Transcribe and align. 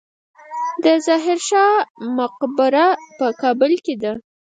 د 0.83 0.85
ظاهر 1.07 1.39
شاه 1.49 1.73
مقبره 2.17 2.85
په 3.17 3.25
کابل 3.41 3.71
کې 3.85 3.95
ده 4.03 4.13